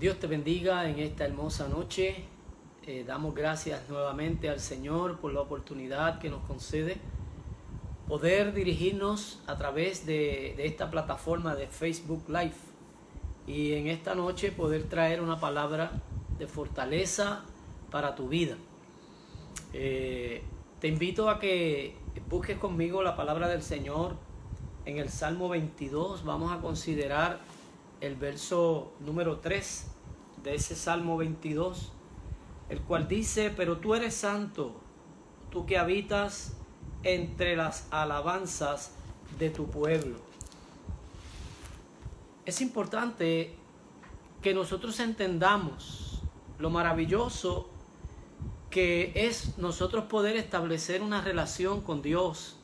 [0.00, 2.24] Dios te bendiga en esta hermosa noche.
[2.86, 6.96] Eh, damos gracias nuevamente al Señor por la oportunidad que nos concede
[8.08, 12.54] poder dirigirnos a través de, esta plataforma de Facebook Live
[13.46, 15.92] y en esta noche poder traer una palabra
[16.38, 17.44] de fortaleza
[17.90, 18.56] para tu vida.
[19.74, 20.42] Eh,
[20.80, 21.94] te invito a que
[22.26, 24.16] busques conmigo la palabra del Señor
[24.86, 26.24] en el Salmo 22.
[26.24, 27.38] Vamos a considerar
[28.00, 29.89] el verso número 3
[30.42, 31.92] de ese Salmo 22,
[32.68, 34.80] el cual dice, pero tú eres santo,
[35.50, 36.54] tú que habitas
[37.02, 38.92] entre las alabanzas
[39.38, 40.16] de tu pueblo.
[42.46, 43.54] Es importante
[44.42, 46.20] que nosotros entendamos
[46.58, 47.68] lo maravilloso
[48.70, 52.56] que es nosotros poder establecer una relación con Dios.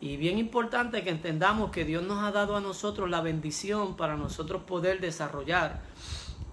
[0.00, 4.16] Y bien importante que entendamos que Dios nos ha dado a nosotros la bendición para
[4.16, 5.82] nosotros poder desarrollar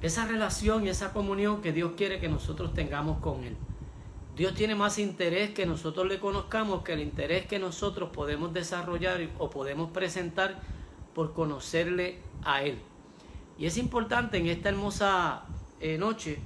[0.06, 3.58] esa relación y esa comunión que Dios quiere que nosotros tengamos con Él.
[4.36, 9.30] Dios tiene más interés que nosotros le conozcamos que el interés que nosotros podemos desarrollar
[9.40, 10.60] o podemos presentar
[11.16, 12.78] por conocerle a Él.
[13.58, 15.46] Y es importante en esta hermosa
[15.80, 16.40] eh, noche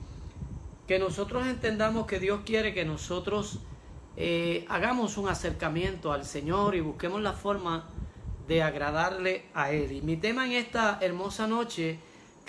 [0.88, 3.60] que nosotros entendamos que Dios quiere que nosotros
[4.16, 7.90] eh, hagamos un acercamiento al Señor y busquemos la forma
[8.48, 9.92] de agradarle a Él.
[9.92, 12.00] Y mi tema en esta hermosa noche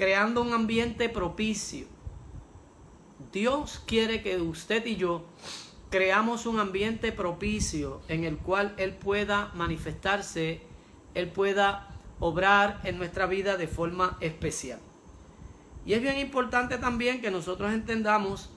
[0.00, 1.84] creando un ambiente propicio.
[3.32, 5.26] Dios quiere que usted y yo
[5.90, 10.62] creamos un ambiente propicio en el cual Él pueda manifestarse,
[11.12, 14.78] Él pueda obrar en nuestra vida de forma especial.
[15.84, 18.48] Y es bien importante también que nosotros entendamos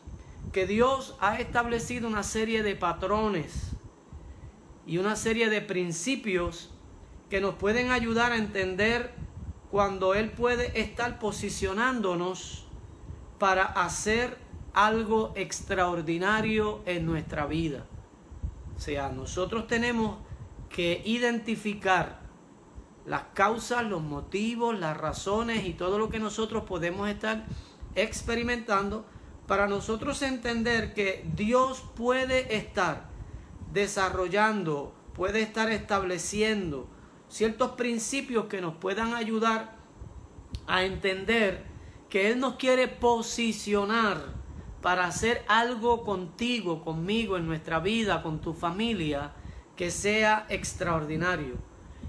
[0.53, 3.71] que Dios ha establecido una serie de patrones
[4.87, 6.69] y una serie de principios
[7.29, 9.11] que nos pueden ayudar a entender
[9.73, 12.63] cuando Él puede estar posicionándonos
[13.39, 14.37] para hacer
[14.71, 17.83] algo extraordinario en nuestra vida.
[18.77, 20.19] O sea, nosotros tenemos
[20.69, 22.19] que identificar
[23.07, 27.43] las causas, los motivos, las razones y todo lo que nosotros podemos estar
[27.95, 29.07] experimentando
[29.47, 33.09] para nosotros entender que Dios puede estar
[33.73, 36.87] desarrollando, puede estar estableciendo,
[37.33, 39.72] ciertos principios que nos puedan ayudar
[40.67, 41.63] a entender
[42.09, 44.33] que Él nos quiere posicionar
[44.81, 49.31] para hacer algo contigo, conmigo, en nuestra vida, con tu familia,
[49.75, 51.55] que sea extraordinario.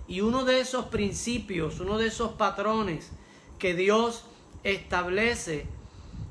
[0.06, 3.12] Y uno de esos principios, uno de esos patrones
[3.58, 4.24] que Dios
[4.64, 5.66] establece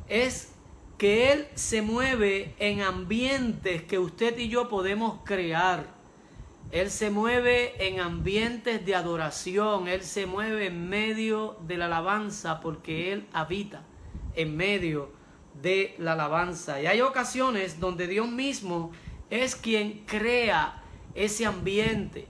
[0.09, 0.53] es
[0.97, 5.92] que Él se mueve en ambientes que usted y yo podemos crear.
[6.73, 12.61] Él se mueve en ambientes de adoración, Él se mueve en medio de la alabanza
[12.61, 13.83] porque Él habita
[14.33, 15.11] en medio
[15.61, 16.81] de la alabanza.
[16.81, 18.91] Y hay ocasiones donde Dios mismo
[19.29, 20.81] es quien crea
[21.13, 22.27] ese ambiente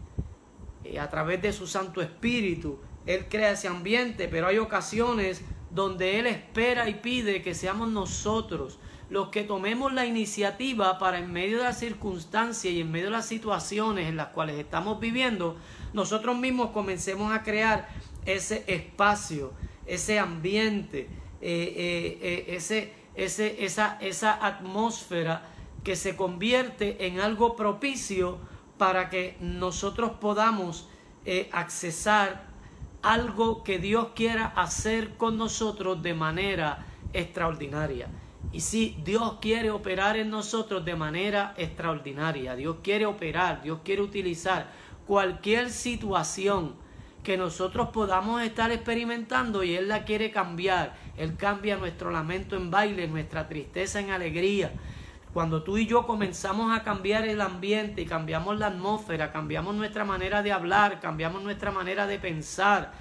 [0.83, 2.81] eh, a través de su Santo Espíritu.
[3.05, 8.77] Él crea ese ambiente, pero hay ocasiones donde Él espera y pide que seamos nosotros
[9.13, 13.11] los que tomemos la iniciativa para en medio de las circunstancias y en medio de
[13.11, 15.55] las situaciones en las cuales estamos viviendo,
[15.93, 17.87] nosotros mismos comencemos a crear
[18.25, 19.53] ese espacio,
[19.85, 21.01] ese ambiente,
[21.41, 25.45] eh, eh, eh, ese, ese, esa, esa atmósfera
[25.83, 28.39] que se convierte en algo propicio
[28.79, 30.89] para que nosotros podamos
[31.51, 32.47] accesar
[33.03, 38.09] algo que Dios quiera hacer con nosotros de manera extraordinaria.
[38.53, 44.03] Y si Dios quiere operar en nosotros de manera extraordinaria, Dios quiere operar, Dios quiere
[44.03, 44.67] utilizar
[45.07, 46.75] cualquier situación
[47.23, 50.95] que nosotros podamos estar experimentando y Él la quiere cambiar.
[51.17, 54.71] Él cambia nuestro lamento en baile, nuestra tristeza en alegría.
[55.33, 60.05] Cuando tú y yo comenzamos a cambiar el ambiente y cambiamos la atmósfera, cambiamos nuestra
[60.05, 62.91] manera de hablar, cambiamos nuestra manera de pensar,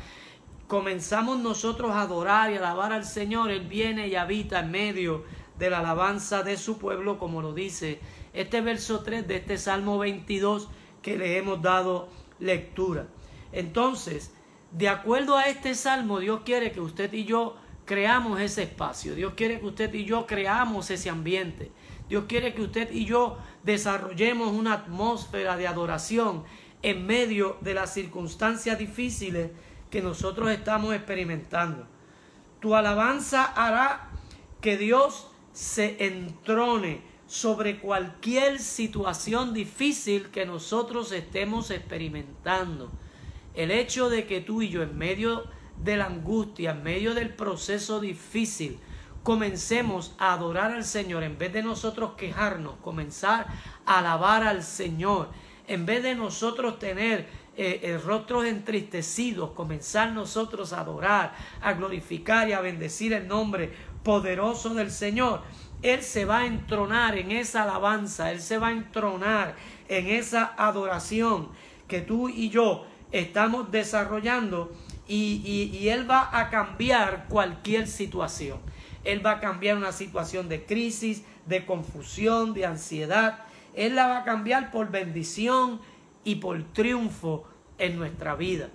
[0.67, 5.25] comenzamos nosotros a adorar y alabar al Señor, Él viene y habita en medio
[5.59, 8.01] de la alabanza de su pueblo, como lo dice
[8.33, 10.69] este verso 3 de este Salmo 22
[11.03, 12.09] que le hemos dado
[12.39, 13.07] lectura.
[13.53, 14.33] Entonces,
[14.73, 19.15] de acuerdo a este salmo, Dios quiere que usted y yo creamos ese espacio.
[19.15, 21.71] Dios quiere que usted y yo creamos ese ambiente.
[22.09, 26.45] Dios quiere que usted y yo desarrollemos una atmósfera de adoración
[26.83, 29.51] en medio de las circunstancias difíciles
[29.91, 31.87] que nosotros estamos experimentando.
[32.61, 34.11] Tu alabanza hará
[34.61, 42.91] que Dios se entrone sobre cualquier situación difícil que nosotros estemos experimentando.
[43.55, 45.45] El hecho de que tú y yo en medio
[45.83, 48.79] de la angustia, en medio del proceso difícil,
[49.23, 53.47] comencemos a adorar al Señor, en vez de nosotros quejarnos, comenzar
[53.87, 55.31] a alabar al Señor,
[55.69, 62.49] en vez de nosotros tener eh, eh, rostros entristecidos, comenzar nosotros a adorar, a glorificar
[62.49, 63.73] y a bendecir el nombre
[64.03, 65.43] poderoso del Señor.
[65.83, 69.57] Él se va a entronar en esa alabanza, Él se va a entronar
[69.89, 71.49] en esa adoración
[71.89, 74.73] que tú y yo estamos desarrollando
[75.09, 78.61] y, y, Él va a cambiar cualquier situación.
[79.05, 83.41] Él va a cambiar una situación de crisis, de confusión, de ansiedad.
[83.75, 85.81] Él la va a cambiar por bendición
[86.25, 87.45] y por triunfo
[87.79, 88.69] en nuestra vida.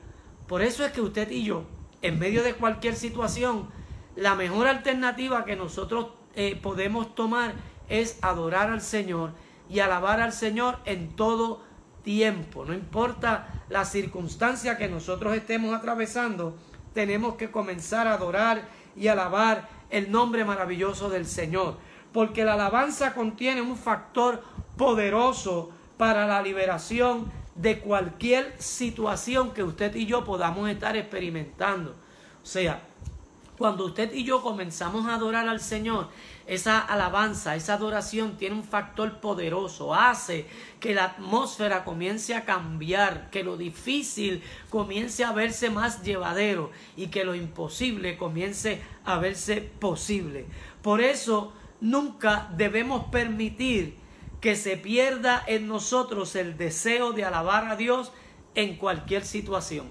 [0.47, 1.63] Por eso es que usted y yo,
[2.01, 3.69] en medio de cualquier situación,
[4.17, 7.53] la mejor alternativa que nosotros eh, podemos tomar
[7.87, 9.31] es adorar al Señor
[9.69, 11.61] y alabar al Señor en todo
[12.03, 12.65] tiempo.
[12.65, 16.57] No importa la circunstancia que nosotros estemos atravesando,
[16.93, 21.77] tenemos que comenzar a adorar y alabar el nombre maravilloso del Señor.
[22.11, 24.41] Porque la alabanza contiene un factor
[24.77, 31.91] poderoso para la liberación de cualquier situación que usted y yo podamos estar experimentando.
[32.41, 32.86] O sea,
[33.57, 36.09] cuando usted y yo comenzamos a adorar al Señor,
[36.45, 40.45] esa alabanza, esa adoración tiene un factor poderoso, hace
[40.79, 47.07] que la atmósfera comience a cambiar, que lo difícil comience a verse más llevadero y
[47.07, 50.45] que lo imposible comience a verse posible.
[50.81, 51.51] Por eso
[51.81, 53.97] nunca debemos permitir
[54.39, 58.11] que se pierda en nosotros el deseo de alabar a Dios
[58.53, 59.89] en cualquier situación,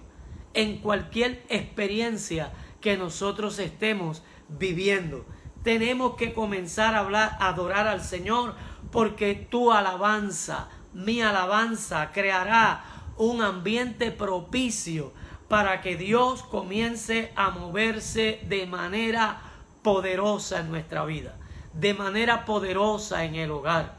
[0.55, 2.53] en cualquier experiencia
[2.87, 5.25] que nosotros estemos viviendo.
[5.65, 8.55] Tenemos que comenzar a hablar, a adorar al Señor,
[8.93, 12.85] porque tu alabanza, mi alabanza, creará
[13.17, 15.13] un ambiente propicio
[15.49, 19.41] para que Dios comience a moverse de manera
[19.83, 21.35] poderosa en nuestra vida,
[21.73, 23.97] de manera poderosa en el hogar.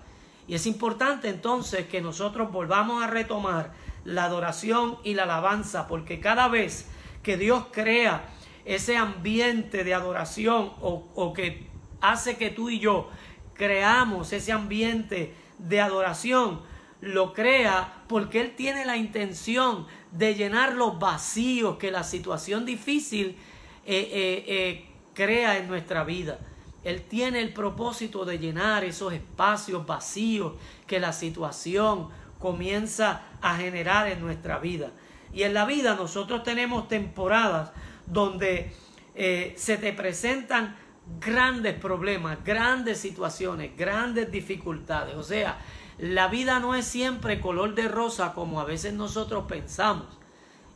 [0.48, 3.74] Y es importante entonces que nosotros volvamos a retomar
[4.06, 6.88] la adoración y la alabanza, porque cada vez
[7.22, 8.24] que Dios crea
[8.68, 11.68] ese ambiente de adoración o, que
[12.02, 13.10] hace que tú y yo
[13.54, 16.62] creamos ese ambiente de adoración,
[17.00, 23.38] lo crea porque Él tiene la intención de llenar los vacíos que la situación difícil
[23.86, 26.38] eh, eh, eh, crea en nuestra vida.
[26.84, 30.54] Él tiene el propósito de llenar esos espacios vacíos
[30.86, 34.92] que la situación comienza a generar en nuestra vida.
[35.34, 37.72] Y en la vida nosotros tenemos temporadas
[38.08, 38.74] donde
[39.16, 40.76] eh, se te presentan
[41.20, 45.16] grandes problemas, grandes situaciones, grandes dificultades.
[45.16, 45.60] O sea,
[46.00, 50.08] la vida no es siempre color de rosa como a veces nosotros pensamos.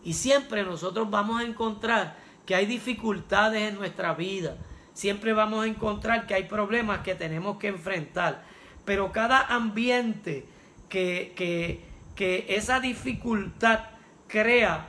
[0.03, 4.57] Y siempre nosotros vamos a encontrar que hay dificultades en nuestra vida
[4.93, 8.43] siempre vamos a encontrar que hay problemas que tenemos que enfrentar.
[8.85, 10.45] Pero cada ambiente
[10.89, 11.81] que, que,
[12.15, 13.79] que esa dificultad
[14.27, 14.87] crea,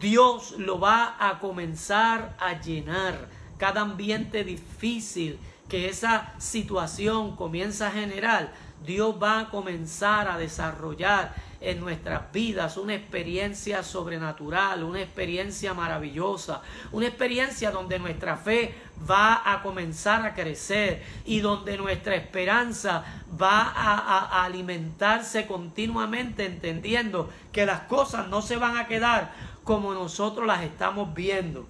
[0.00, 3.28] Dios lo va a comenzar a llenar.
[3.58, 8.52] Cada ambiente difícil que esa situación comienza a generar,
[8.84, 16.60] Dios va a comenzar a desarrollar en nuestras vidas una experiencia sobrenatural, una experiencia maravillosa,
[16.90, 18.74] una experiencia donde nuestra fe
[19.08, 23.04] va a comenzar a crecer y donde nuestra esperanza
[23.40, 29.32] va a, alimentarse continuamente entendiendo que las cosas no se van a quedar
[29.64, 31.66] como nosotros las estamos viendo.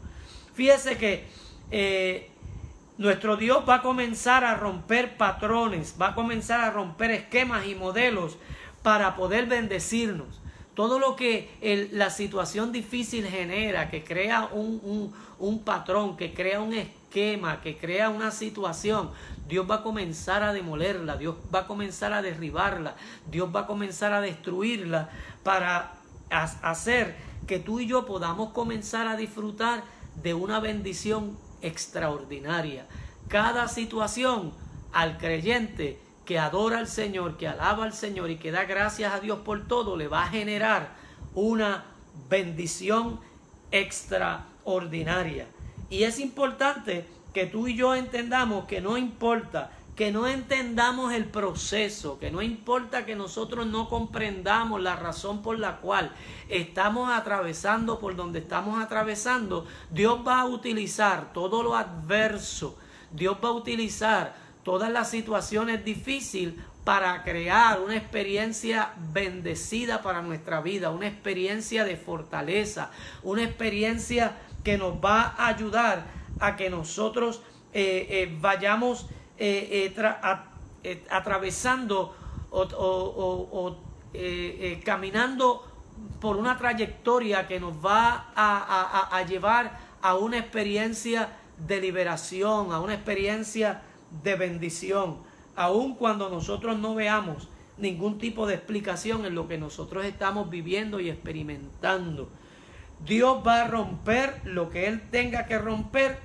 [0.55, 1.27] Fíjese que
[1.71, 2.31] eh,
[2.99, 7.75] nuestro Dios va a comenzar a romper patrones, va a comenzar a romper esquemas y
[7.75, 8.37] modelos
[8.83, 10.41] para poder bendecirnos.
[10.75, 16.73] Todo lo que la situación difícil genera, que crea un, un patrón, que crea un
[16.73, 19.11] esquema, que crea una situación,
[19.47, 22.95] Dios va a comenzar a demolerla, Dios va a comenzar a derribarla,
[23.31, 25.11] Dios va a comenzar a destruirla
[25.43, 25.93] para
[26.31, 29.83] hacer que tú y yo podamos comenzar a disfrutar
[30.23, 32.87] de una bendición extraordinaria.
[33.29, 34.53] Cada situación
[34.93, 39.21] al creyente que adora al Señor, que alaba al Señor y que da gracias a
[39.21, 40.95] Dios por todo, le va a generar
[41.35, 41.85] una
[42.29, 43.21] bendición
[43.71, 45.47] extraordinaria.
[45.91, 49.71] Y es importante que tú y yo entendamos que no importa,
[50.03, 55.61] que no entendamos el proceso, que no importa que nosotros no comprendamos la razón por
[55.61, 56.11] la cual
[56.49, 62.77] estamos atravesando por donde estamos atravesando, Dios va a utilizar todo lo adverso,
[63.13, 70.61] Dios va a utilizar todas las situaciones difíciles para crear una experiencia bendecida para nuestra
[70.63, 72.91] vida, una experiencia de fortaleza,
[73.23, 76.07] una experiencia que nos va a ayudar
[76.41, 77.41] a que nosotros
[77.73, 79.07] eh, eh, vayamos
[79.45, 82.15] eh, atravesando
[82.51, 83.77] o,
[84.85, 85.67] caminando
[86.21, 91.29] por una trayectoria que nos va a llevar a una experiencia
[91.67, 93.83] de liberación, a una experiencia
[94.23, 95.19] de bendición,
[95.57, 101.01] aun cuando nosotros no veamos ningún tipo de explicación en lo que nosotros estamos viviendo
[101.01, 102.29] y experimentando.
[103.05, 106.19] Dios va a romper lo que Él tenga que romper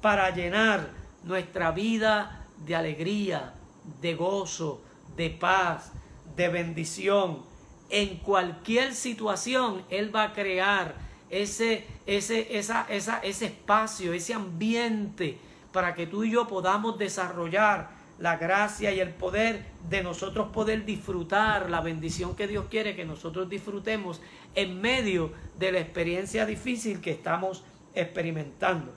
[0.00, 0.88] para llenar
[1.22, 3.54] nuestra vida de alegría,
[4.00, 4.80] de gozo,
[5.16, 5.92] de paz,
[6.36, 7.42] de bendición.
[7.90, 10.94] En cualquier situación Él va a crear
[11.30, 15.38] ese, ese, esa, esa, ese espacio, ese ambiente
[15.72, 20.84] para que tú y yo podamos desarrollar la gracia y el poder de nosotros poder
[20.84, 24.20] disfrutar la bendición que Dios quiere que nosotros disfrutemos
[24.54, 28.92] en medio de la experiencia difícil que estamos experimentando.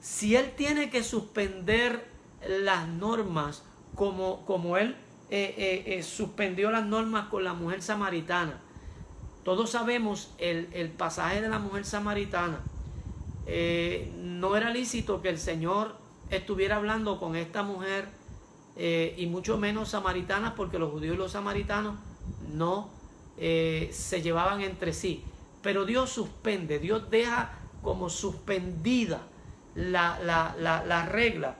[0.00, 2.06] Si Él tiene que suspender
[2.46, 3.62] las normas
[3.94, 4.96] como, como Él
[5.30, 8.60] eh, eh, eh, suspendió las normas con la mujer samaritana,
[9.44, 12.60] todos sabemos el, el pasaje de la mujer samaritana.
[14.16, 15.96] no era lícito que el Señor
[16.30, 18.08] estuviera hablando con esta mujer
[18.76, 21.94] y mucho menos samaritanas porque los judíos y los samaritanos
[22.52, 22.90] no
[23.38, 25.24] se llevaban entre sí.
[25.62, 27.52] Pero Dios suspende, Dios deja
[27.82, 29.22] como suspendida
[29.74, 31.56] la, la, regla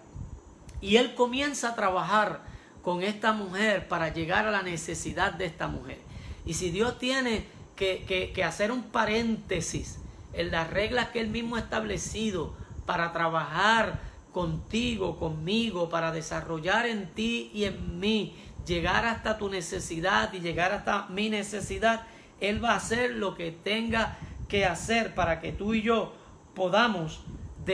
[0.81, 2.43] y Él comienza a trabajar
[2.83, 5.99] con esta mujer para llegar a la necesidad de esta mujer.
[6.47, 7.45] Y si Dios tiene
[7.77, 9.99] que, hacer un paréntesis
[10.33, 12.55] en las reglas que Él mismo ha establecido
[12.87, 14.01] para trabajar
[14.33, 20.73] contigo, conmigo, para desarrollar en ti y en mí, llegar hasta tu necesidad y llegar
[20.73, 22.07] hasta mi necesidad,
[22.41, 24.19] Él va a hacer lo que tenga
[24.49, 26.15] que hacer para que tú y yo
[26.55, 27.21] podamos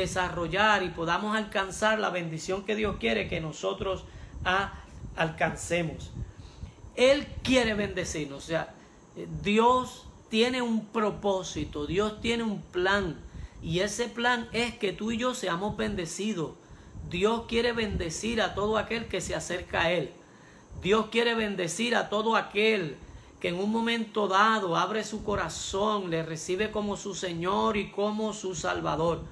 [0.00, 4.04] desarrollar y podamos alcanzar la bendición que Dios quiere que nosotros
[5.16, 6.10] alcancemos.
[6.96, 8.74] Él quiere bendecirnos, o sea,
[9.42, 13.16] Dios tiene un propósito, Dios tiene un plan
[13.62, 16.52] y ese plan es que tú y yo seamos bendecidos.
[17.08, 20.10] Dios quiere bendecir a todo aquel que se acerca a Él.
[20.82, 22.96] Dios quiere bendecir a todo aquel
[23.40, 28.32] que en un momento dado abre su corazón, le recibe como su Señor y como
[28.32, 29.22] su Salvador.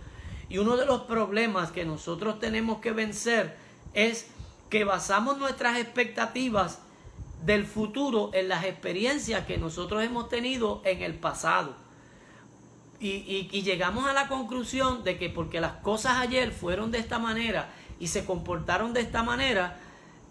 [0.52, 3.56] Y uno de los problemas que nosotros tenemos que vencer
[3.94, 4.26] es
[4.68, 6.80] que basamos nuestras expectativas
[7.46, 11.74] del futuro en las experiencias que nosotros hemos tenido en el pasado.
[13.00, 17.70] Y, llegamos a la conclusión de que porque las cosas ayer fueron de esta manera
[17.98, 19.80] y se comportaron de esta manera,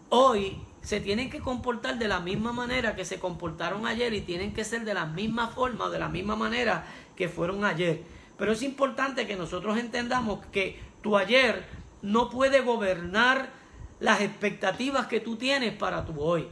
[0.09, 4.53] hoy se tienen que comportar de la misma manera que se comportaron ayer y tienen
[4.53, 6.85] que ser de la misma forma, de la misma manera
[7.15, 8.20] que fueron ayer.
[8.41, 11.63] Pero es importante que nosotros entendamos que tu ayer
[12.01, 13.51] no puede gobernar
[13.99, 16.47] las expectativas que tú tienes para tu hoy.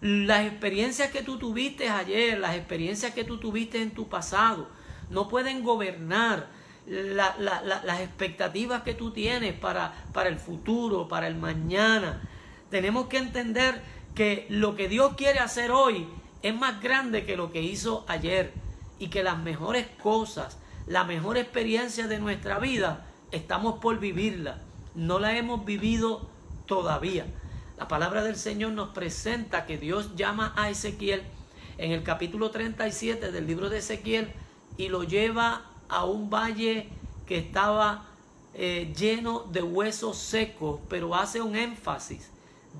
[0.00, 4.66] Las experiencias que tú tuviste ayer, las experiencias que tú tuviste en tu pasado,
[5.08, 6.48] no pueden gobernar
[6.88, 12.20] las expectativas que tú tienes para, para el futuro, para el mañana.
[12.68, 13.80] Tenemos que entender
[14.16, 16.08] que lo que Dios quiere hacer hoy
[16.42, 18.52] es más grande que lo que hizo ayer
[18.98, 24.60] y que las mejores cosas, la mejor experiencia de nuestra vida, estamos por vivirla.
[24.94, 26.28] No la hemos vivido
[26.66, 27.26] todavía.
[27.76, 31.22] La palabra del Señor nos presenta que Dios llama a Ezequiel
[31.78, 34.32] en el capítulo 37 del libro de Ezequiel
[34.76, 36.88] y lo lleva a un valle
[37.26, 38.06] que estaba
[38.54, 42.30] eh, lleno de huesos secos, pero hace un énfasis.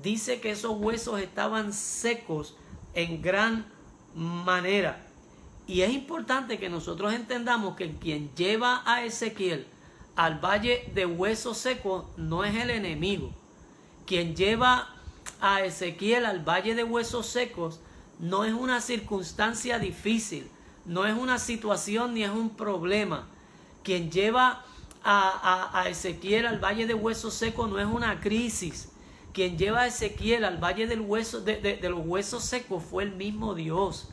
[0.01, 2.55] Dice que esos huesos estaban secos
[2.93, 3.65] en gran
[4.15, 5.06] manera.
[5.67, 9.67] Y es importante que nosotros entendamos que quien lleva a Ezequiel
[10.15, 13.31] al valle de huesos secos no es el enemigo.
[14.05, 14.95] Quien lleva
[15.41, 17.81] a Ezequiel al valle de huesos secos
[18.17, 20.49] no es una circunstancia difícil,
[20.85, 23.27] no es una situación ni es un problema.
[23.83, 24.63] Quien lleva
[25.03, 28.89] a, Ezequiel al valle de huesos secos no es una crisis.
[29.33, 33.11] Quien lleva a Ezequiel al valle del hueso, de, de los huesos secos fue el
[33.11, 34.09] mismo Dios.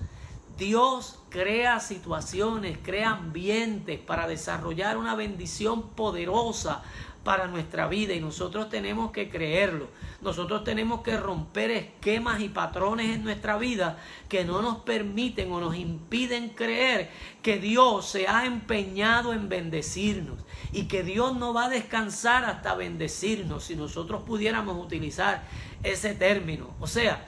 [0.59, 6.85] Dios crea situaciones, crea ambientes para desarrollar una bendición poderosa
[7.25, 9.89] para nuestra vida y nosotros tenemos que creerlo.
[10.23, 13.99] Nosotros tenemos que romper esquemas y patrones en nuestra vida
[14.29, 17.11] que no nos permiten o nos impiden creer
[17.43, 20.39] que Dios se ha empeñado en bendecirnos
[20.71, 25.43] y que Dios no va a descansar hasta bendecirnos si nosotros pudiéramos utilizar
[25.83, 26.77] ese término.
[26.79, 27.27] O sea,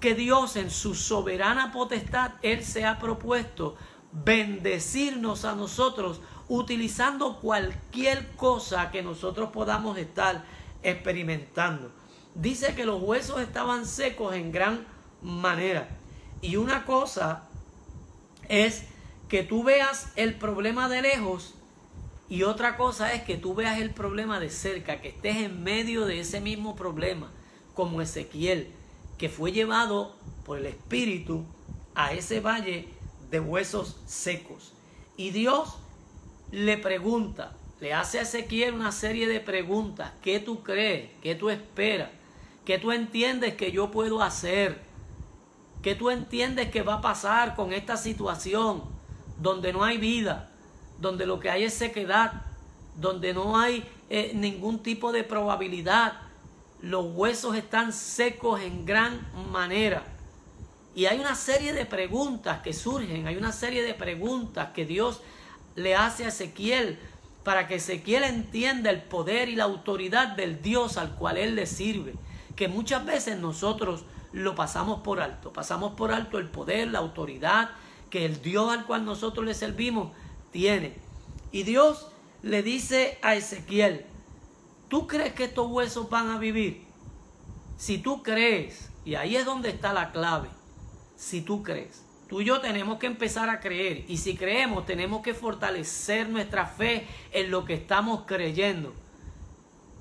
[0.00, 3.76] que Dios en su soberana potestad, Él se ha propuesto
[4.12, 10.44] bendecirnos a nosotros utilizando cualquier cosa que nosotros podamos estar
[10.82, 11.90] experimentando.
[12.34, 14.86] Dice que los huesos estaban secos en gran
[15.22, 15.88] manera.
[16.40, 17.48] Y una cosa
[18.48, 18.84] es
[19.28, 21.54] que tú veas el problema de lejos
[22.28, 26.04] y otra cosa es que tú veas el problema de cerca, que estés en medio
[26.04, 27.30] de ese mismo problema,
[27.74, 28.72] como Ezequiel,
[29.18, 30.14] que fue llevado
[30.46, 31.44] por el Espíritu
[31.94, 32.88] a ese valle
[33.30, 34.72] de huesos secos.
[35.16, 35.76] Y Dios
[36.52, 40.12] le pregunta, le hace a Ezequiel una serie de preguntas.
[40.22, 41.10] ¿Qué tú crees?
[41.22, 42.10] ¿Qué tú esperas?
[42.64, 44.80] ¿Qué tú entiendes que yo puedo hacer?
[45.82, 48.82] ¿Qué tú entiendes que va a pasar con esta situación
[49.40, 50.50] donde no hay vida,
[51.00, 52.42] donde lo que hay es sequedad,
[52.96, 56.27] donde no hay eh, ningún tipo de probabilidad?
[56.80, 60.04] Los huesos están secos en gran manera.
[60.94, 65.20] Y hay una serie de preguntas que surgen, hay una serie de preguntas que Dios
[65.76, 66.98] le hace a Ezequiel
[67.44, 71.66] para que Ezequiel entienda el poder y la autoridad del Dios al cual él le
[71.66, 72.14] sirve,
[72.56, 77.70] que muchas veces nosotros lo pasamos por alto, pasamos por alto el poder, la autoridad
[78.10, 80.12] que el Dios al cual nosotros le servimos
[80.50, 80.96] tiene.
[81.52, 82.08] Y Dios
[82.42, 84.04] le dice a Ezequiel,
[84.88, 86.84] ¿tú crees que estos huesos van a vivir?
[87.76, 90.48] Si tú crees, y ahí es donde está la clave,
[91.16, 92.02] si tú crees.
[92.28, 96.66] Tú y yo tenemos que empezar a creer y si creemos tenemos que fortalecer nuestra
[96.66, 98.92] fe en lo que estamos creyendo.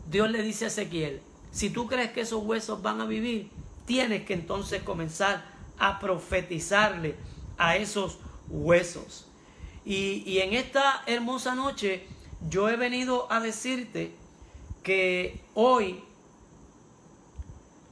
[0.10, 3.50] Dios le dice a Ezequiel, si tú crees que esos huesos van a vivir,
[3.86, 5.46] tienes que entonces comenzar
[5.80, 7.16] a profetizarle
[7.58, 8.18] a esos
[8.50, 9.26] huesos.
[9.86, 12.06] Y, y en esta hermosa noche
[12.50, 14.14] yo he venido a decirte
[14.88, 16.02] que hoy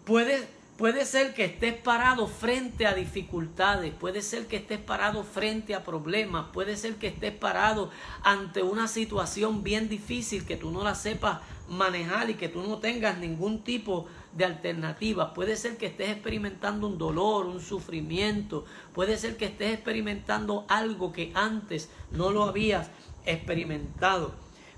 [0.06, 0.48] puedes
[0.78, 5.86] Puede ser que estés parado frente a dificultades, puede ser que estés parado frente a
[5.86, 7.92] problemas, puede ser que estés parado
[8.24, 12.80] ante una situación bien difícil que tú no la sepas manejar y que tú no
[12.80, 15.34] tengas ningún tipo de alternativa.
[15.34, 21.14] Puede ser que estés experimentando un dolor, un sufrimiento, puede ser que estés experimentando algo
[21.14, 22.90] que antes no lo habías
[23.25, 24.34] experimentado.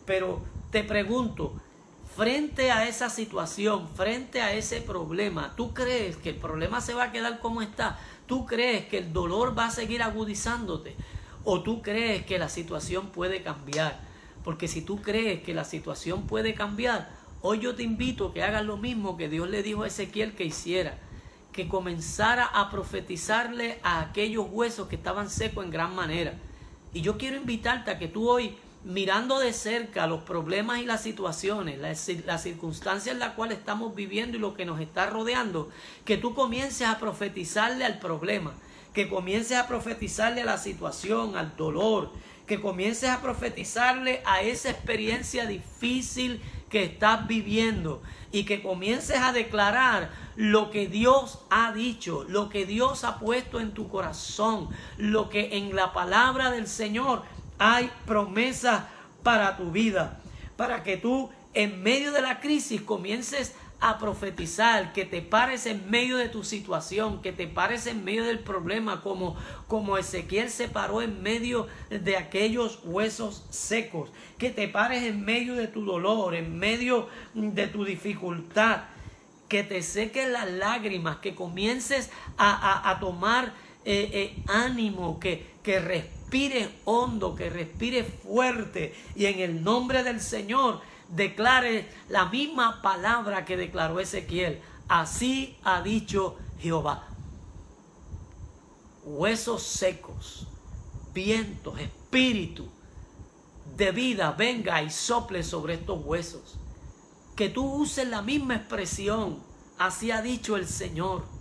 [0.05, 1.55] Pero te pregunto,
[2.17, 7.03] frente a esa situación, frente a ese problema, ¿tú crees que el problema se va
[7.03, 7.99] a quedar como está?
[8.25, 10.95] ¿Tú crees que el dolor va a seguir agudizándote?
[11.43, 13.99] ¿O tú crees que la situación puede cambiar?
[14.43, 17.07] Porque si tú crees que la situación puede cambiar,
[17.43, 20.33] hoy yo te invito a que hagas lo mismo que Dios le dijo a Ezequiel
[20.33, 20.97] que hiciera,
[21.53, 26.33] que comenzara a profetizarle a aquellos huesos que estaban secos en gran manera.
[26.95, 31.03] Y yo quiero invitarte a que tú hoy mirando de cerca los problemas y las
[31.03, 35.69] situaciones, las, circunstancias en las cuales estamos viviendo y lo que nos está rodeando,
[36.05, 38.53] que tú comiences a profetizarle al problema,
[38.93, 42.11] que comiences a profetizarle a la situación, al dolor,
[42.47, 49.33] que comiences a profetizarle a esa experiencia difícil que estás viviendo y que comiences a
[49.33, 55.29] declarar lo que Dios ha dicho, lo que Dios ha puesto en tu corazón, lo
[55.29, 57.23] que en la palabra del Señor
[57.57, 58.83] hay promesas
[59.23, 60.19] para tu vida,
[60.55, 65.89] para que tú en medio de la crisis comiences a profetizar, que te pares en
[65.89, 69.35] medio de tu situación, que te pares en medio del problema, como,
[69.67, 75.53] como Ezequiel se paró en medio de aquellos huesos secos, que te pares en medio
[75.53, 78.85] de tu dolor, en medio de tu dificultad,
[79.47, 83.53] que te seques las lágrimas, que comiences a, tomar
[83.85, 85.79] eh, eh, ánimo, que, que
[86.27, 93.45] respire hondo, que respire fuerte y en el nombre del Señor declare la misma palabra
[93.45, 94.61] que declaró Ezequiel.
[94.89, 97.07] Así ha dicho Jehová.
[99.05, 100.47] Huesos secos,
[101.13, 102.67] vientos, espíritu
[103.77, 106.57] de vida venga y sople sobre estos huesos.
[107.37, 109.41] Que tú uses la misma expresión.
[109.77, 111.36] Así ha dicho el Señor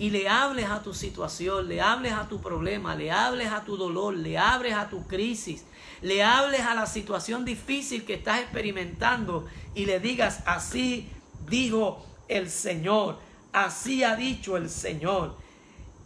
[0.00, 3.76] y le hables a tu situación, le hables a tu problema, le hables a tu
[3.76, 5.66] dolor, le hables a tu crisis,
[6.00, 11.10] le hables a la situación difícil que estás experimentando y le digas, así
[11.46, 13.18] dijo el Señor,
[13.52, 15.36] así ha dicho el Señor.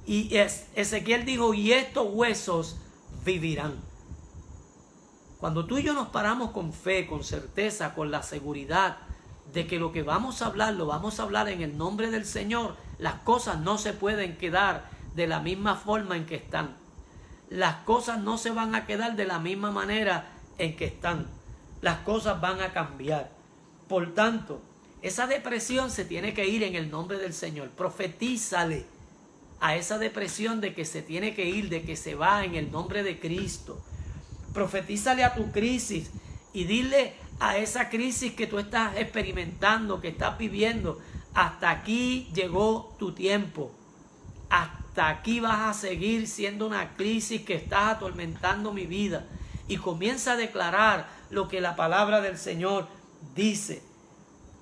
[0.05, 0.37] Y
[0.75, 2.77] Ezequiel dijo, y estos huesos
[3.25, 3.77] vivirán.
[5.39, 8.97] Cuando tú y yo nos paramos con fe, con certeza, con la seguridad
[9.53, 12.25] de que lo que vamos a hablar lo vamos a hablar en el nombre del
[12.25, 16.77] Señor, las cosas no se pueden quedar de la misma forma en que están.
[17.51, 20.29] Las cosas no se van a quedar de la misma manera
[20.59, 21.27] en que están.
[21.83, 23.31] Las cosas van a cambiar.
[23.89, 24.61] Por tanto,
[25.03, 27.69] esa depresión se tiene que ir en el nombre del Señor.
[27.71, 28.87] Profetízale
[29.61, 32.71] a esa depresión de que se tiene que ir, de que se va en el
[32.71, 33.83] nombre de Cristo.
[34.53, 36.11] Profetízale a tu crisis
[36.53, 41.01] y dile a esa crisis que tú estás experimentando, que estás viviendo,
[41.35, 43.73] hasta aquí llegó tu tiempo.
[44.49, 49.27] Hasta aquí vas a seguir siendo una crisis que estás atormentando mi vida.
[49.67, 52.87] Y comienza a declarar lo que la palabra del Señor
[53.35, 53.83] dice.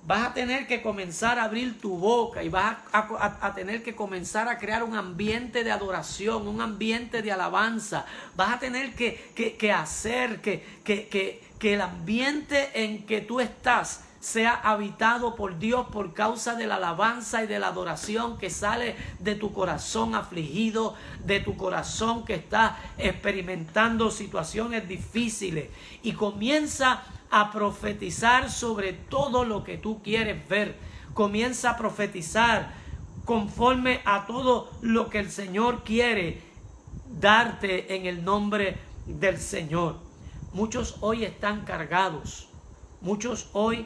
[0.05, 4.49] Vas a tener que comenzar a abrir tu boca y vas a, tener que comenzar
[4.49, 8.05] a crear un ambiente de adoración, un ambiente de alabanza.
[8.35, 15.59] Vas a tener que, hacer que el ambiente en que tú estás sea habitado por
[15.59, 20.15] Dios por causa de la alabanza y de la adoración que sale de tu corazón
[20.15, 25.67] afligido, de tu corazón que está experimentando situaciones difíciles
[26.03, 30.77] y comienza a profetizar sobre todo lo que tú quieres ver.
[31.13, 32.71] Comienza a profetizar
[33.25, 36.41] conforme a todo lo que el Señor quiere
[37.19, 39.97] darte en el nombre del Señor.
[40.53, 42.47] Muchos hoy están cargados.
[43.01, 43.85] Muchos hoy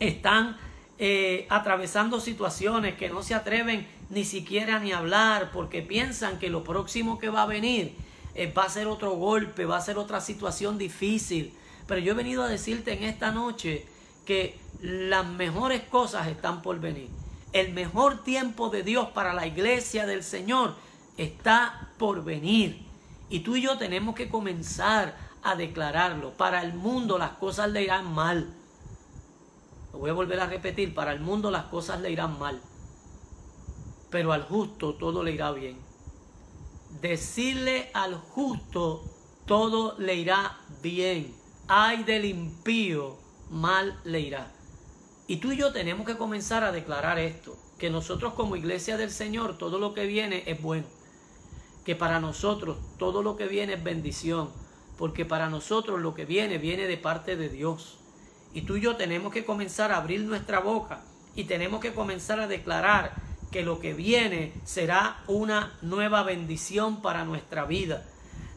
[0.00, 0.56] están
[0.98, 6.62] eh, atravesando situaciones que no se atreven ni siquiera ni hablar porque piensan que lo
[6.62, 7.96] próximo que va a venir
[8.34, 11.52] eh, va a ser otro golpe, va a ser otra situación difícil.
[11.86, 13.86] Pero yo he venido a decirte en esta noche
[14.24, 17.08] que las mejores cosas están por venir.
[17.52, 20.74] El mejor tiempo de Dios para la iglesia del Señor
[21.16, 22.82] está por venir.
[23.30, 26.30] Y tú y yo tenemos que comenzar a declararlo.
[26.32, 28.48] Para el mundo las cosas le irán mal
[29.94, 32.60] lo voy a volver a repetir, para el mundo las cosas le irán mal,
[34.10, 35.78] pero al justo todo le irá bien.
[37.00, 39.04] Decirle al justo
[39.46, 41.32] todo le irá bien.
[41.68, 43.16] Ay del impío,
[43.50, 44.52] mal le irá.
[45.28, 49.12] Y tú y yo tenemos que comenzar a declarar esto, que nosotros como iglesia del
[49.12, 50.86] Señor todo lo que viene es bueno,
[51.84, 54.50] que para nosotros todo lo que viene es bendición,
[54.98, 58.00] porque para nosotros lo que viene viene de parte de Dios.
[58.54, 61.00] Y tú y yo tenemos que comenzar a abrir nuestra boca
[61.34, 63.12] y tenemos que comenzar a declarar
[63.50, 68.04] que lo que viene será una nueva bendición para nuestra vida.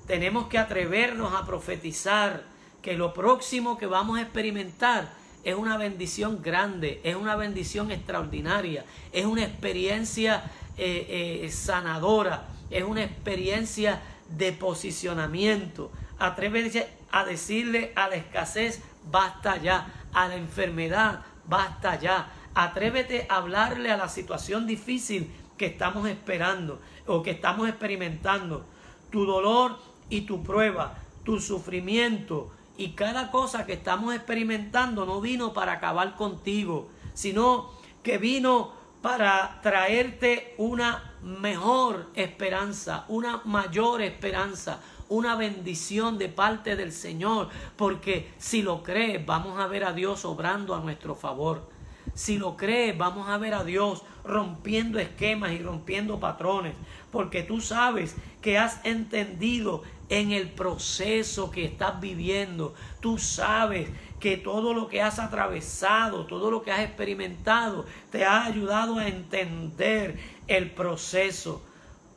[0.06, 2.44] Tenemos que atrevernos a profetizar
[2.82, 5.10] que lo próximo que vamos a experimentar
[5.44, 10.44] es una bendición grande, es una bendición extraordinaria, es una experiencia
[10.78, 15.92] eh, eh, sanadora, es una experiencia de posicionamiento.
[16.20, 19.88] Atrévese a decirle a la escasez, basta ya.
[20.14, 22.30] A la enfermedad, basta ya.
[22.56, 28.66] Atrévete a hablarle a la situación difícil que estamos esperando o que estamos experimentando.
[29.12, 29.78] Tu dolor
[30.10, 36.16] y tu prueba, tu sufrimiento y cada cosa que estamos experimentando no vino para acabar
[36.16, 37.72] contigo, sino
[38.04, 46.92] que vino para traerte una mejor esperanza, una mayor esperanza, una bendición de parte del
[46.92, 51.70] Señor, porque si lo crees, vamos a ver a Dios obrando a nuestro favor.
[52.14, 56.74] Si lo crees, vamos a ver a Dios rompiendo esquemas y rompiendo patrones,
[57.12, 62.74] porque tú sabes que has entendido en el proceso que estás viviendo.
[63.02, 63.90] Tú sabes
[64.20, 69.08] que todo lo que has atravesado, todo lo que has experimentado, te ha ayudado a
[69.08, 70.18] entender
[70.48, 71.62] el proceso.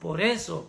[0.00, 0.68] Por eso,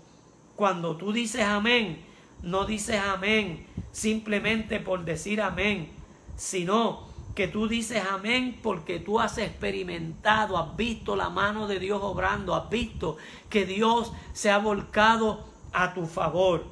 [0.55, 2.03] cuando tú dices amén,
[2.43, 5.89] no dices amén simplemente por decir amén,
[6.36, 11.99] sino que tú dices amén porque tú has experimentado, has visto la mano de Dios
[12.01, 13.17] obrando, has visto
[13.49, 16.65] que Dios se ha volcado a tu favor.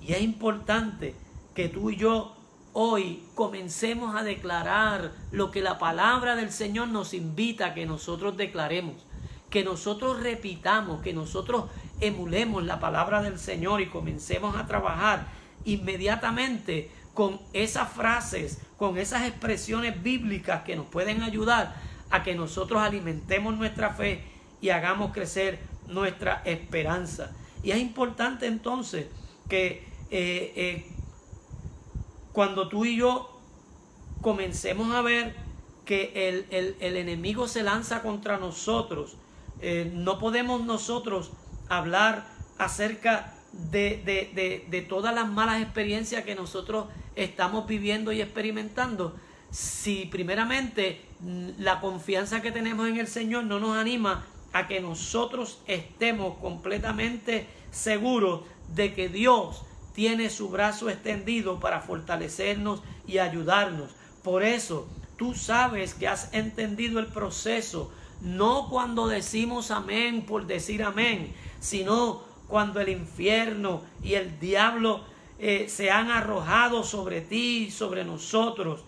[0.00, 1.14] Y es importante
[1.54, 2.34] que tú y yo
[2.72, 8.36] hoy comencemos a declarar lo que la palabra del Señor nos invita a que nosotros
[8.36, 8.94] declaremos,
[9.50, 11.64] que nosotros repitamos, que nosotros
[12.00, 15.26] emulemos la palabra del Señor y comencemos a trabajar
[15.64, 21.74] inmediatamente con esas frases, con esas expresiones bíblicas que nos pueden ayudar
[22.10, 24.24] a que nosotros alimentemos nuestra fe
[24.60, 27.32] y hagamos crecer nuestra esperanza.
[27.62, 29.06] Y es importante entonces
[29.48, 30.86] que eh, eh,
[32.32, 33.38] cuando tú y yo
[34.20, 35.34] comencemos a ver
[35.84, 39.16] que el, enemigo se lanza contra nosotros,
[39.60, 41.32] eh, no podemos nosotros
[41.70, 42.26] hablar
[42.58, 49.16] acerca de, de, todas las malas experiencias que nosotros estamos viviendo y experimentando,
[49.50, 51.00] si primeramente
[51.58, 57.46] la confianza que tenemos en el Señor no nos anima a que nosotros estemos completamente
[57.70, 58.42] seguros
[58.74, 59.62] de que Dios
[59.94, 63.90] tiene su brazo extendido para fortalecernos y ayudarnos.
[64.22, 70.82] Por eso tú sabes que has entendido el proceso, no cuando decimos amén por decir
[70.82, 75.04] amén, sino cuando el infierno y el diablo
[75.38, 78.80] eh, se han arrojado sobre ti, sobre nosotros.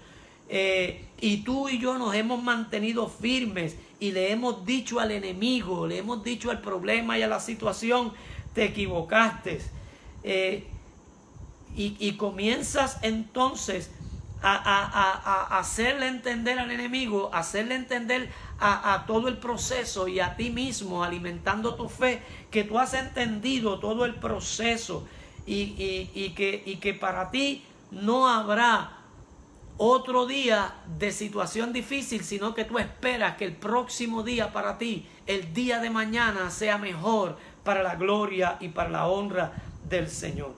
[0.49, 5.87] Eh, y tú y yo nos hemos mantenido firmes y le hemos dicho al enemigo,
[5.87, 8.13] le hemos dicho al problema y a la situación,
[8.53, 9.61] te equivocaste.
[10.25, 10.67] Eh,
[11.75, 13.91] y, comienzas entonces
[14.43, 18.31] a, hacerle entender al enemigo, hacerle entender
[18.65, 23.81] a, todo el proceso y a ti mismo, alimentando tu fe, que tú has entendido
[23.81, 25.07] todo el proceso
[25.47, 28.99] y, que, y que para ti no habrá
[29.79, 35.07] otro día de situación difícil, sino que tú esperas que el próximo día para ti,
[35.27, 39.53] el día de mañana, sea mejor para la gloria y para la honra
[39.89, 40.55] del Señor.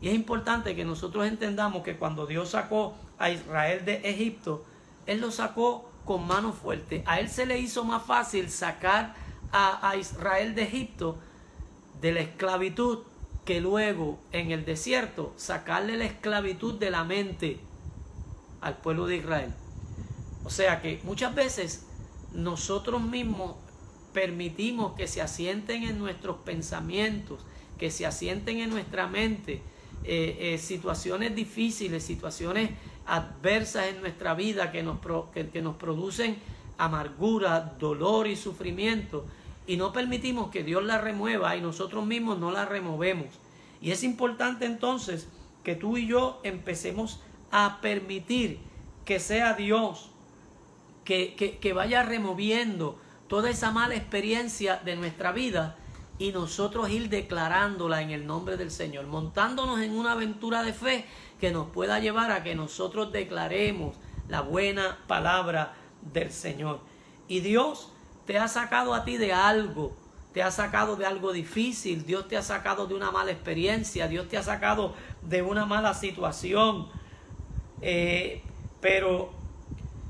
[0.00, 4.64] Y es importante que nosotros entendamos que cuando Dios sacó a Israel de Egipto,
[5.06, 7.02] Él lo sacó con mano fuerte.
[7.06, 9.14] A Él se le hizo más fácil sacar
[9.52, 11.18] a, Israel de Egipto
[12.00, 13.00] de la esclavitud
[13.44, 17.58] que luego en el desierto sacarle la esclavitud de la mente
[18.60, 19.52] al pueblo de Israel.
[20.44, 21.86] O sea que muchas veces
[22.32, 23.56] nosotros mismos
[24.12, 27.40] permitimos que se asienten en nuestros pensamientos,
[27.78, 29.62] que se asienten en nuestra mente
[30.04, 32.70] eh, eh, situaciones difíciles, situaciones
[33.06, 34.98] adversas en nuestra vida que nos,
[35.32, 36.38] que nos producen
[36.78, 39.24] amargura, dolor y sufrimiento.
[39.66, 43.28] Y no permitimos que Dios la remueva y nosotros mismos no la removemos.
[43.80, 45.28] Y es importante entonces
[45.62, 48.58] que tú y yo empecemos a permitir
[49.04, 50.10] que sea Dios
[51.04, 55.76] que, que, vaya removiendo toda esa mala experiencia de nuestra vida
[56.18, 61.06] y nosotros ir declarándola en el nombre del Señor, montándonos en una aventura de fe
[61.40, 63.96] que nos pueda llevar a que nosotros declaremos
[64.28, 65.74] la buena palabra
[66.12, 66.80] del Señor.
[67.26, 67.90] Y Dios
[68.26, 69.96] te ha sacado a ti de algo,
[70.32, 74.28] te ha sacado de algo difícil, Dios te ha sacado de una mala experiencia, Dios
[74.28, 76.88] te ha sacado de una mala situación,
[77.80, 78.42] eh,
[78.80, 79.32] pero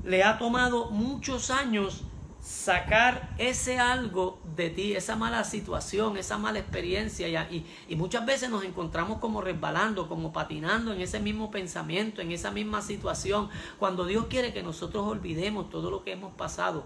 [0.03, 2.03] le ha tomado muchos años
[2.41, 7.27] sacar ese algo de ti, esa mala situación, esa mala experiencia.
[7.51, 12.31] Y, y, muchas veces nos encontramos como resbalando, como patinando en ese mismo pensamiento, en
[12.31, 16.85] esa misma situación, cuando Dios quiere que nosotros olvidemos todo lo que hemos pasado.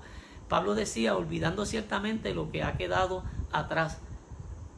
[0.49, 3.99] Pablo decía, olvidando ciertamente lo que ha quedado atrás,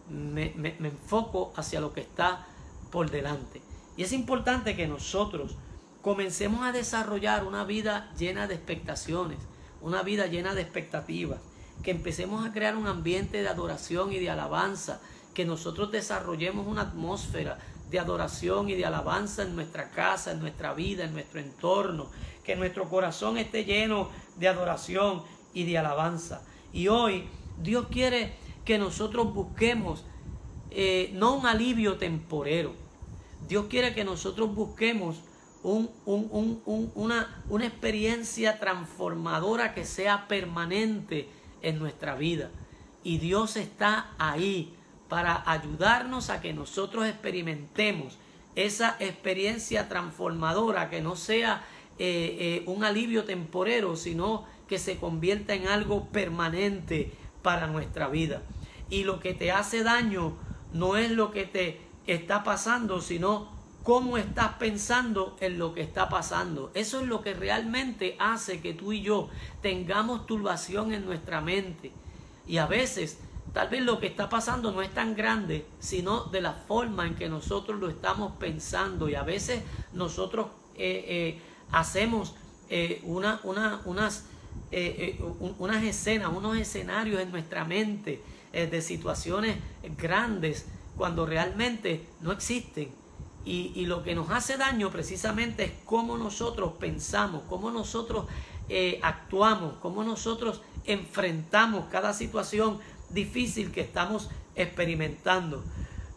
[0.10, 2.46] me enfoco hacia lo que está
[2.92, 3.62] por delante.
[3.98, 5.56] Y es importante que nosotros
[6.02, 9.40] comencemos a desarrollar una vida llena de expectaciones,
[9.82, 11.40] una vida llena de expectativas,
[11.84, 15.00] que empecemos a crear un ambiente de adoración y de alabanza,
[15.34, 17.60] que nosotros desarrollemos una atmósfera
[17.90, 22.10] de adoración y de alabanza en nuestra casa, en nuestra vida, en nuestro entorno,
[22.44, 26.42] que nuestro corazón esté lleno de adoración y de alabanza.
[26.74, 27.26] Y hoy
[27.62, 28.34] Dios quiere
[28.66, 30.04] que nosotros busquemos
[30.72, 32.74] eh, no un alivio temporero,
[33.48, 35.18] Dios quiere que nosotros busquemos
[35.68, 41.30] una, una experiencia transformadora que sea permanente
[41.62, 42.50] en nuestra vida.
[43.04, 44.74] Y Dios está ahí
[45.10, 48.18] para ayudarnos a que nosotros experimentemos
[48.56, 51.64] esa experiencia transformadora que no sea
[52.00, 58.42] eh, eh, un alivio temporero, sino que se convierta en algo permanente para nuestra vida.
[58.90, 60.38] Y lo que te hace daño
[60.74, 63.57] no es lo que te está pasando, sino
[63.88, 66.72] cómo estás pensando en lo que está pasando.
[66.74, 69.30] Eso es lo que realmente hace que tú y yo
[69.62, 71.94] tengamos turbación en nuestra mente.
[72.46, 73.18] Y a veces,
[73.54, 77.16] tal vez lo que está pasando no es tan grande, sino de la forma en
[77.16, 79.08] que nosotros lo estamos pensando.
[79.08, 82.36] Y a veces nosotros eh, eh, hacemos
[82.68, 84.26] eh, una, una, unas,
[85.60, 88.22] unas escenas, unos escenarios en nuestra mente
[88.52, 89.56] de situaciones
[89.98, 90.66] grandes
[90.98, 93.07] cuando realmente no existen
[93.48, 98.26] y, lo que nos hace daño precisamente es cómo nosotros pensamos, cómo nosotros
[98.68, 102.80] eh, actuamos, cómo nosotros enfrentamos cada situación
[103.10, 105.64] difícil que estamos experimentando.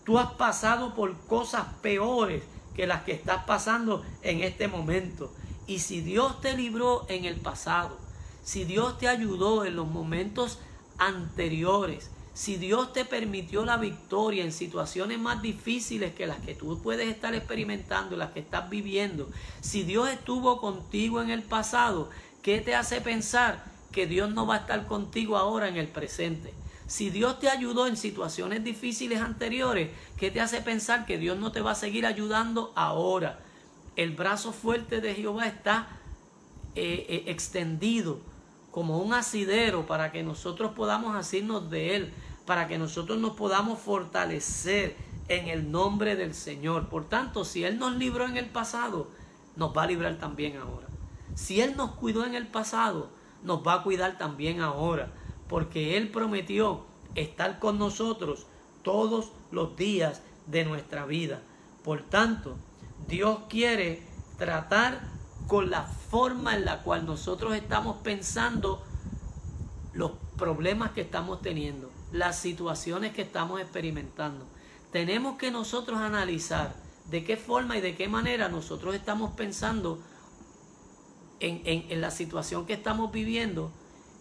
[0.04, 2.42] Tú has pasado por cosas peores
[2.74, 5.32] que las que estás pasando en este momento.
[5.68, 7.96] Y si Dios te libró en el pasado,
[8.42, 10.58] si Dios te ayudó en los momentos
[10.98, 16.80] anteriores, si Dios te permitió la victoria en situaciones más difíciles que las que tú
[16.82, 19.28] puedes estar experimentando, las que estás viviendo,
[19.60, 22.08] si Dios estuvo contigo en el pasado,
[22.42, 26.54] ¿qué te hace pensar que Dios no va a estar contigo ahora en el presente?
[26.86, 31.52] Si Dios te ayudó en situaciones difíciles anteriores, ¿qué te hace pensar que Dios no
[31.52, 33.40] te va a seguir ayudando ahora?
[33.96, 35.88] El brazo fuerte de Jehová está
[36.74, 38.20] eh, eh, extendido
[38.70, 42.14] como un asidero para que nosotros podamos asirnos de él
[42.50, 44.96] para que nosotros nos podamos fortalecer
[45.28, 46.88] en el nombre del Señor.
[46.88, 49.06] Por tanto, si Él nos libró en el pasado,
[49.54, 50.88] nos va a librar también ahora.
[51.36, 53.10] Si Él nos cuidó en el pasado,
[53.44, 55.12] nos va a cuidar también ahora.
[55.48, 58.46] Porque Él prometió estar con nosotros
[58.82, 61.42] todos los días de nuestra vida.
[61.84, 62.56] Por tanto,
[63.06, 64.02] Dios quiere
[64.38, 65.02] tratar
[65.50, 68.84] con la forma en la cual nosotros estamos pensando
[69.92, 74.46] los problemas que estamos teniendo, las situaciones que estamos experimentando.
[74.92, 76.76] Tenemos que nosotros analizar
[77.10, 80.00] de qué forma y de qué manera nosotros estamos pensando
[81.40, 83.72] en, la situación que estamos viviendo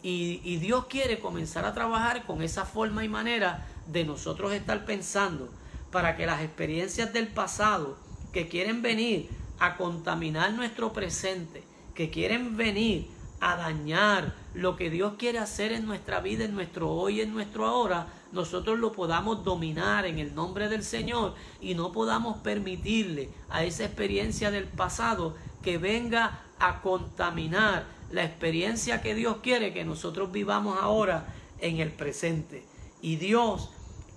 [0.01, 4.83] y, y Dios quiere comenzar a trabajar con esa forma y manera de nosotros estar
[4.83, 5.47] pensando
[5.91, 7.99] para que las experiencias del pasado
[8.33, 13.09] que quieren venir a contaminar nuestro presente, que quieren venir
[13.41, 17.65] a dañar lo que Dios quiere hacer en nuestra vida, en nuestro hoy, en nuestro
[17.65, 23.63] ahora, nosotros lo podamos dominar en el nombre del Señor y no podamos permitirle a
[23.63, 30.31] esa experiencia del pasado que venga a contaminar la experiencia que Dios quiere que nosotros
[30.31, 32.65] vivamos ahora en el presente.
[33.01, 33.69] Y Dios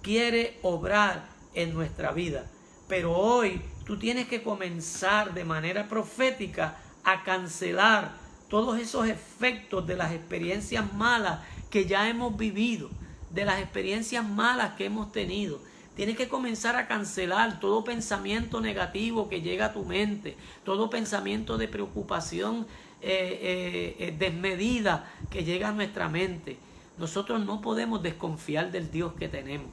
[0.03, 2.47] quiere obrar en nuestra vida.
[2.89, 8.13] Pero hoy tú tienes que comenzar de manera profética a cancelar
[8.49, 11.41] todos esos efectos de las experiencias malas
[11.71, 12.91] que ya hemos vivido,
[13.31, 15.59] de las experiencias malas que hemos tenido.
[15.97, 21.59] Tienes que comenzar a cancelar todo pensamiento negativo que llega a tu mente, todo pensamiento
[21.59, 22.67] de preocupación
[23.01, 26.57] eh, eh, eh, desmedida que llega a nuestra mente.
[26.99, 29.73] Nosotros no podemos desconfiar del Dios que tenemos.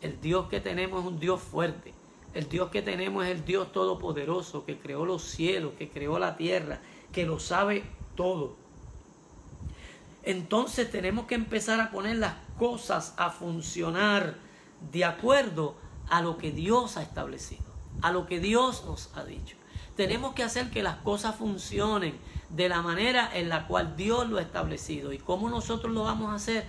[0.00, 1.94] El Dios que tenemos es un Dios fuerte.
[2.34, 6.36] El Dios que tenemos es el Dios todopoderoso que creó los cielos, que creó la
[6.36, 6.80] tierra,
[7.12, 7.84] que lo sabe
[8.16, 8.56] todo.
[10.22, 14.36] Entonces tenemos que empezar a poner las cosas a funcionar
[14.92, 15.74] de acuerdo
[16.08, 17.64] a lo que Dios ha establecido,
[18.02, 19.56] a lo que Dios nos ha dicho.
[19.96, 22.16] Tenemos que hacer que las cosas funcionen
[22.48, 25.12] de la manera en la cual Dios lo ha establecido.
[25.12, 26.64] ¿Y cómo nosotros lo vamos a hacer?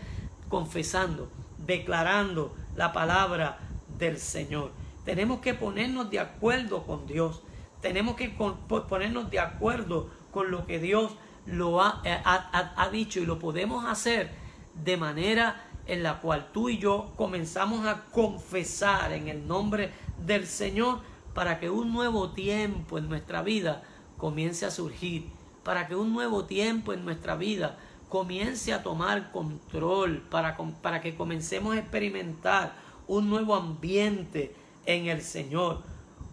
[0.49, 3.59] Confesando, declarando, la palabra
[3.97, 4.71] del Señor.
[5.05, 7.41] Tenemos que ponernos de acuerdo con Dios.
[7.81, 11.11] Tenemos que ponernos de acuerdo con lo que Dios
[11.45, 14.31] lo eh, ha, ha, dicho y lo podemos hacer
[14.73, 19.91] de manera en la cual tú y yo comenzamos a confesar en el nombre
[20.25, 20.99] del Señor
[21.33, 23.83] para que un nuevo tiempo en nuestra vida
[24.17, 25.25] comience a surgir,
[25.63, 31.15] para que un nuevo tiempo en nuestra vida comience a tomar control, para, para que
[31.15, 32.73] comencemos a experimentar
[33.07, 35.81] un nuevo ambiente en el Señor,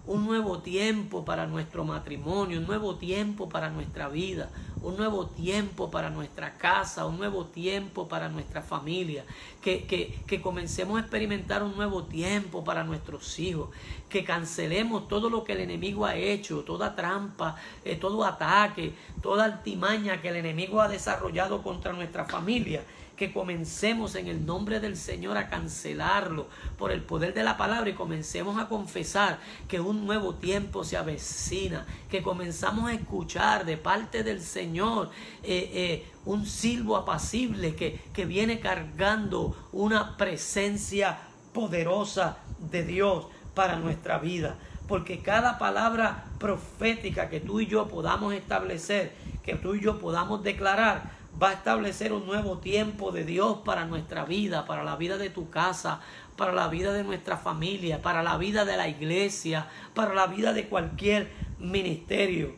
[0.07, 4.51] un nuevo tiempo para nuestro matrimonio, un nuevo tiempo para nuestra vida,
[4.83, 9.25] un nuevo tiempo para nuestra casa, un nuevo tiempo para nuestra familia,
[9.61, 13.69] que, que, comencemos a experimentar un nuevo tiempo para nuestros hijos,
[14.09, 19.45] que cancelemos todo lo que el enemigo ha hecho, toda trampa, eh, todo ataque, toda
[19.45, 22.83] altimaña que el enemigo ha desarrollado contra nuestra familia
[23.21, 26.47] que comencemos en el nombre del Señor a cancelarlo
[26.79, 29.39] por el poder de la palabra y comencemos a confesar
[29.69, 35.21] que un nuevo tiempo se avecina, que comenzamos a escuchar de parte del Señor eh,
[35.43, 41.19] eh, un silbo apacible que, que viene cargando una presencia
[41.53, 42.39] poderosa
[42.71, 44.57] de Dios para nuestra vida
[44.91, 49.13] porque cada palabra profética que tú y yo podamos establecer,
[49.45, 53.85] que tú y yo podamos declarar, va a establecer un nuevo tiempo de Dios para
[53.85, 56.01] nuestra vida, para la vida de tu casa,
[56.37, 60.53] para la vida de nuestra familia, para la vida de la iglesia, para la vida
[60.53, 61.31] de cualquier
[61.61, 62.57] ministerio.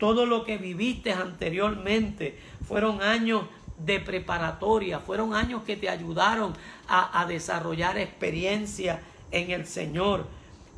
[0.00, 3.42] Todo lo que viviste anteriormente fueron años
[3.84, 6.54] de preparatoria, fueron años que te ayudaron
[6.88, 10.26] a, desarrollar experiencia en el Señor,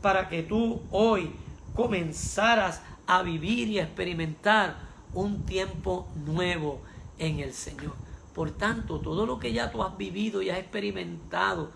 [0.03, 1.31] para que tú hoy
[1.73, 4.77] comenzaras a vivir y a experimentar
[5.15, 6.81] un tiempo nuevo
[7.17, 7.95] en el Señor.
[8.35, 11.71] Por tanto, todo lo que ya tú has vivido y has experimentado,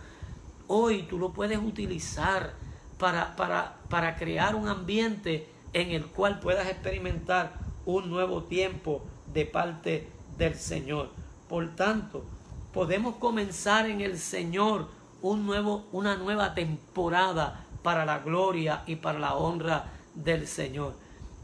[0.66, 2.54] hoy tú lo puedes utilizar
[2.98, 7.52] para, para, para crear un ambiente en el cual puedas experimentar
[7.84, 9.02] un nuevo tiempo
[9.34, 10.08] de parte
[10.38, 11.10] del Señor.
[11.50, 12.24] Por tanto,
[12.72, 14.88] podemos comenzar en el Señor
[15.20, 20.94] un nuevo, una nueva temporada para la gloria y para la honra del Señor.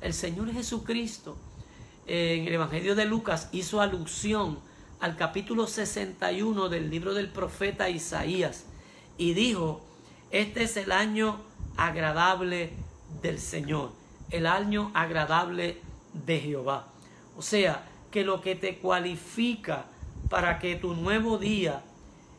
[0.01, 1.37] El Señor Jesucristo
[2.07, 4.59] en el Evangelio de Lucas hizo alusión
[4.99, 8.65] al capítulo 61 del libro del profeta Isaías
[9.19, 9.83] y dijo,
[10.31, 11.39] este es el año
[11.77, 12.73] agradable
[13.21, 13.93] del Señor,
[14.33, 15.81] el año agradable
[16.13, 16.89] de Jehová.
[17.37, 19.87] O sea, que lo que te cualifica
[20.29, 21.83] para que tu nuevo día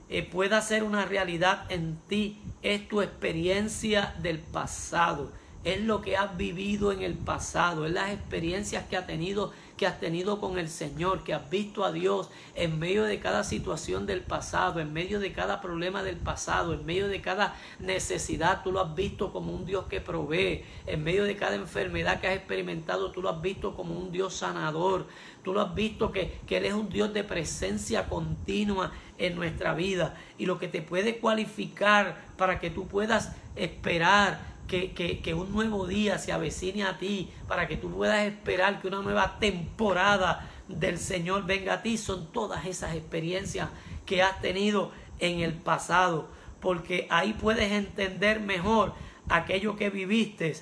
[0.09, 5.31] eh, pueda ser una realidad en ti es tu experiencia del pasado,
[5.63, 9.87] es lo que has vivido en el pasado, es las experiencias que, ha tenido, que
[9.87, 14.05] has tenido con el Señor, que has visto a Dios en medio de cada situación
[14.05, 18.73] del pasado, en medio de cada problema del pasado, en medio de cada necesidad, tú
[18.73, 22.35] lo has visto como un Dios que provee, en medio de cada enfermedad que has
[22.35, 25.07] experimentado, tú lo has visto como un Dios sanador,
[25.43, 29.73] tú lo has visto que, que Él es un Dios de presencia continua en nuestra
[29.73, 35.87] vida y lo que te puede cualificar para que tú puedas esperar que, un nuevo
[35.87, 40.97] día se avecine a ti, para que tú puedas esperar que una nueva temporada del
[40.97, 43.69] Señor venga a ti, son todas esas experiencias
[44.05, 46.27] que has tenido en el pasado,
[46.59, 48.93] porque ahí puedes entender mejor
[49.29, 50.55] aquello que viviste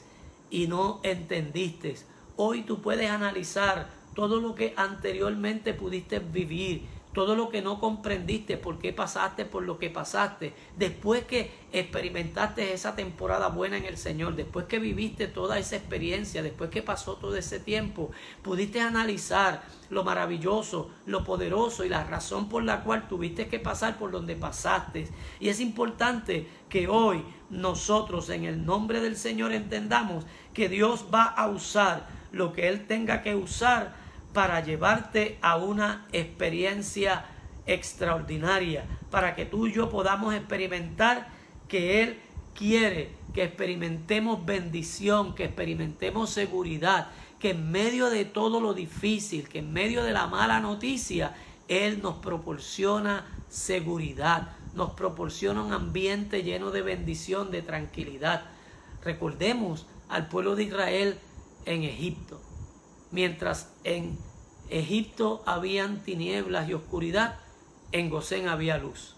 [0.49, 1.95] y no entendiste.
[2.35, 8.57] Hoy tú puedes analizar todo lo que anteriormente pudiste vivir, todo lo que no comprendiste,
[8.57, 13.97] por qué pasaste por lo que pasaste, después que experimentaste esa temporada buena en el
[13.97, 19.63] Señor, después que viviste toda esa experiencia, después que pasó todo ese tiempo, pudiste analizar
[19.89, 24.35] lo maravilloso, lo poderoso y la razón por la cual tuviste que pasar por donde
[24.35, 25.07] pasaste.
[25.39, 31.25] Y es importante que hoy nosotros en el nombre del Señor entendamos que Dios va
[31.25, 34.00] a usar lo que Él tenga que usar
[34.33, 37.25] para llevarte a una experiencia
[37.65, 41.29] extraordinaria, para que tú y yo podamos experimentar
[41.67, 42.19] que Él
[42.53, 47.07] quiere que experimentemos bendición, que experimentemos seguridad,
[47.39, 51.33] que en medio de todo lo difícil, que en medio de la mala noticia,
[51.67, 58.43] Él nos proporciona seguridad, nos proporciona un ambiente lleno de bendición, de tranquilidad.
[59.03, 61.17] Recordemos al pueblo de Israel
[61.65, 62.50] en Egipto.
[63.11, 64.17] Mientras en
[64.69, 67.37] Egipto habían tinieblas y oscuridad,
[67.91, 69.15] en Gosén había luz.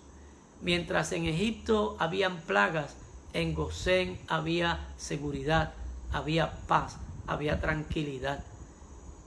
[0.61, 2.95] Mientras en Egipto habían plagas,
[3.33, 5.73] en Gosén había seguridad,
[6.11, 8.43] había paz, había tranquilidad.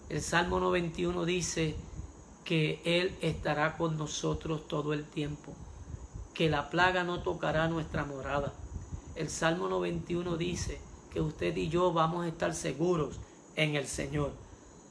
[0.09, 1.77] El Salmo 91 dice
[2.45, 5.53] que Él estará con nosotros todo el tiempo,
[6.35, 8.53] que la plaga no tocará nuestra morada.
[9.15, 10.81] El Salmo 91 dice
[11.13, 13.21] que usted y yo vamos a estar seguros
[13.57, 14.46] en el Señor.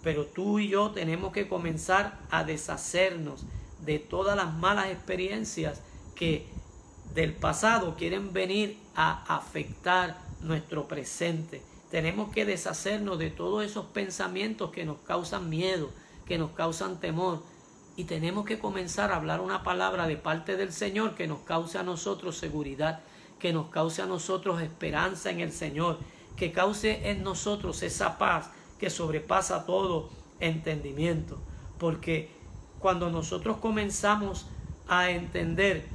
[0.06, 3.44] Pero tú y yo tenemos que comenzar a deshacernos
[3.84, 5.82] de todas las malas experiencias
[6.14, 6.46] que
[7.16, 11.64] del pasado quieren venir a afectar nuestro presente.
[11.90, 15.90] Tenemos que deshacernos de todos esos pensamientos que nos causan miedo,
[16.28, 17.42] que nos causan temor.
[17.96, 21.80] Y tenemos que comenzar a hablar una palabra de parte del Señor que nos cause
[21.80, 23.00] a nosotros seguridad,
[23.40, 25.98] que nos cause a nosotros esperanza en el Señor,
[26.38, 30.10] que cause en nosotros esa paz que sobrepasa todo
[30.40, 31.40] entendimiento.
[31.78, 32.30] Porque
[32.80, 34.46] cuando nosotros comenzamos
[34.88, 35.86] a entender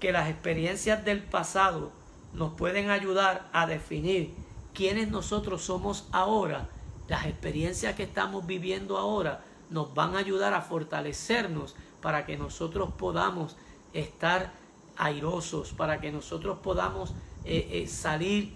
[0.00, 1.92] que las experiencias del pasado
[2.32, 4.34] nos pueden ayudar a definir
[4.74, 6.68] quiénes nosotros somos ahora,
[7.08, 12.92] las experiencias que estamos viviendo ahora nos van a ayudar a fortalecernos para que nosotros
[12.92, 13.56] podamos
[13.92, 14.52] estar
[14.96, 17.10] airosos, para que nosotros podamos
[17.44, 18.54] eh, eh, salir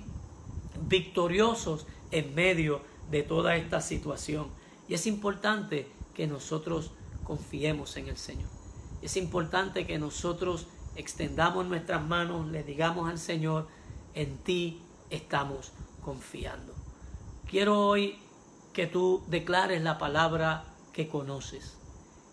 [0.88, 2.80] victoriosos en medio
[3.10, 4.48] de toda esta situación.
[4.88, 6.90] Y es importante que nosotros
[7.24, 8.48] confiemos en el Señor.
[9.02, 13.68] Es importante que nosotros extendamos nuestras manos, le digamos al Señor,
[14.14, 15.72] en ti estamos
[16.04, 16.74] confiando.
[17.48, 18.18] Quiero hoy
[18.72, 21.76] que tú declares la palabra que conoces.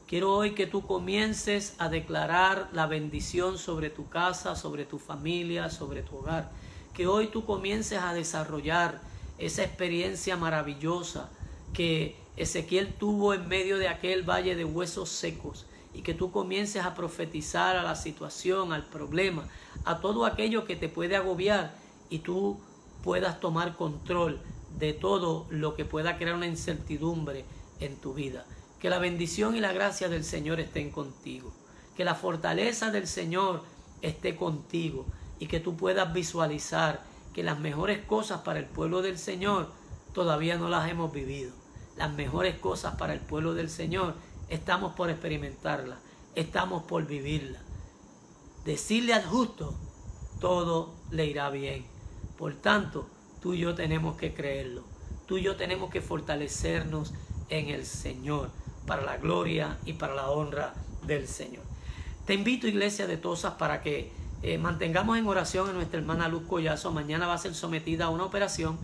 [0.08, 5.70] Quiero hoy que tú comiences a declarar la bendición sobre tu casa, sobre tu familia,
[5.70, 6.52] sobre tu hogar.
[6.94, 9.02] Que hoy tú comiences a desarrollar
[9.38, 11.30] esa experiencia maravillosa
[11.74, 16.84] que Ezequiel tuvo en medio de aquel valle de huesos secos y que tú comiences
[16.84, 19.48] a profetizar a la situación, al problema,
[19.86, 21.76] a todo aquello que te puede agobiar
[22.10, 22.60] y tú
[23.04, 24.42] puedas tomar control
[24.78, 27.46] de todo lo que pueda crear una incertidumbre
[27.80, 28.46] en tu vida.
[28.80, 31.54] Que la bendición y la gracia del Señor estén contigo.
[31.96, 33.64] Que la fortaleza del Señor
[34.02, 35.06] esté contigo
[35.40, 37.02] y que tú puedas visualizar
[37.36, 39.70] que las mejores cosas para el pueblo del Señor
[40.14, 41.52] todavía no las hemos vivido.
[41.98, 44.16] Las mejores cosas para el pueblo del Señor
[44.48, 46.00] estamos por experimentarlas,
[46.34, 47.62] estamos por vivirlas.
[48.64, 49.76] Decirle al justo,
[50.40, 51.86] todo le irá bien.
[52.38, 53.10] Por tanto,
[53.42, 54.84] tú y yo tenemos que creerlo.
[55.26, 57.14] Tú y yo tenemos que fortalecernos
[57.50, 58.50] en el Señor
[58.88, 60.74] para la gloria y para la honra
[61.06, 61.66] del Señor.
[62.26, 64.14] Te invito, iglesia de Tosas, para que
[64.48, 66.92] eh, mantengamos en oración a nuestra hermana Luz Collazo.
[66.92, 68.78] Mañana va a ser sometida a una operación.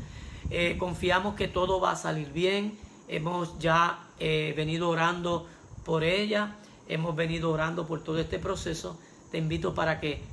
[0.49, 2.80] Eh, confiamos que todo va a salir bien.
[3.07, 5.45] Hemos ya eh, venido orando
[5.86, 6.55] por ella.
[6.88, 8.99] Hemos venido orando por todo este proceso.
[9.30, 10.24] te invito para que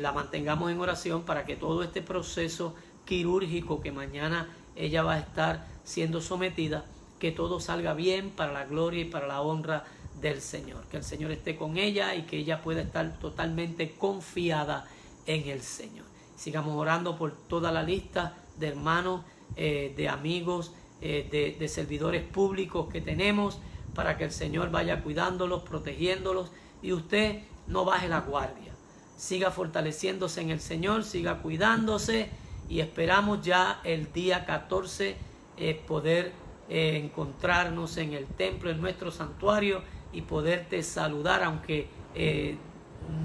[0.00, 5.18] la mantengamos en oración para que todo este proceso quirúrgico que mañana ella va a
[5.18, 6.84] estar siendo sometida,
[7.18, 9.84] que todo salga bien para la gloria y para la honra
[10.20, 10.84] del Señor.
[10.90, 14.86] Que el Señor esté con ella y que ella pueda estar totalmente confiada
[15.26, 16.06] en el Señor.
[16.36, 19.22] Sigamos orando por toda la lista de hermanos,
[19.56, 23.60] eh, de amigos, de, de servidores públicos que tenemos,
[23.94, 26.50] para que el Señor vaya cuidándolos, protegiéndolos
[26.82, 28.72] y usted no baje la guardia.
[29.16, 32.30] Siga fortaleciéndose en el Señor, siga cuidándose
[32.68, 35.16] y esperamos ya el día 14
[35.56, 36.32] eh, poder
[36.68, 42.56] eh, encontrarnos en el templo, en nuestro santuario y poderte saludar, aunque eh,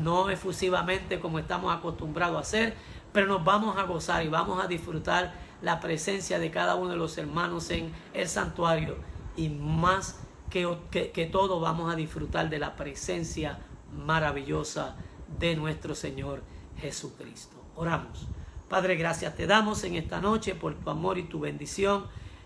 [0.01, 2.75] no efusivamente como estamos acostumbrados a hacer,
[3.11, 6.97] pero nos vamos a gozar y vamos a disfrutar la presencia de cada uno de
[6.97, 8.97] los hermanos en el santuario
[9.35, 10.19] y más
[10.49, 13.59] que, que, que todo vamos a disfrutar de la presencia
[14.05, 14.95] maravillosa
[15.39, 16.43] de nuestro Señor
[16.77, 17.55] Jesucristo.
[17.75, 18.27] Oramos.
[18.69, 22.05] Padre, gracias te damos en esta noche por tu amor y tu bendición.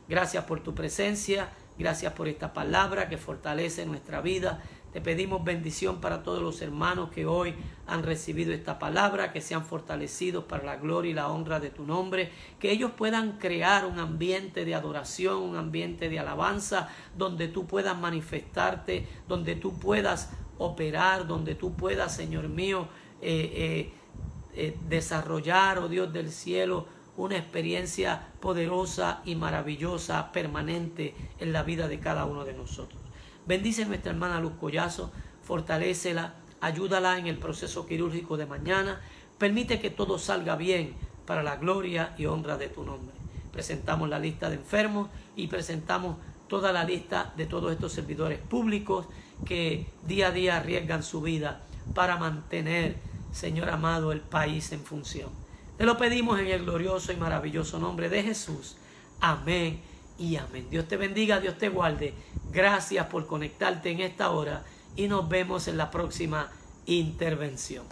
[0.10, 1.50] Gracias por tu presencia.
[1.78, 4.64] Gracias por esta palabra que fortalece nuestra vida.
[4.92, 7.54] Te pedimos bendición para todos los hermanos que hoy
[7.86, 11.86] han recibido esta palabra, que sean fortalecidos para la gloria y la honra de tu
[11.86, 17.68] nombre, que ellos puedan crear un ambiente de adoración, un ambiente de alabanza, donde tú
[17.68, 22.88] puedas manifestarte, donde tú puedas operar, donde tú puedas, Señor mío,
[23.22, 23.94] eh, eh,
[24.56, 26.88] eh, desarrollar, oh Dios del cielo,
[27.18, 33.02] una experiencia poderosa y maravillosa, permanente en la vida de cada uno de nosotros.
[33.48, 35.12] Bendice a nuestra hermana Luz Collazo,
[35.42, 39.02] fortalécela, ayúdala en el proceso quirúrgico de mañana,
[39.38, 40.94] permite que todo salga bien
[41.26, 43.16] para la gloria y honra de tu nombre.
[43.52, 49.08] Presentamos la lista de enfermos y presentamos toda la lista de todos estos servidores públicos
[49.46, 51.62] que día a día arriesgan su vida
[51.96, 52.98] para mantener,
[53.32, 55.47] Señor amado, el país en función.
[55.78, 58.78] Te lo pedimos en el glorioso y maravilloso nombre de Jesús.
[59.20, 59.80] Amén
[60.18, 60.68] y amén.
[60.72, 62.16] Dios te bendiga, Dios te guarde.
[62.52, 64.64] Gracias por conectarte en esta hora
[64.96, 66.50] y nos vemos en la próxima
[66.88, 67.86] intervención.